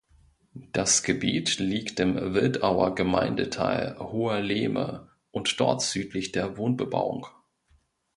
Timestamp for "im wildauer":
1.99-2.95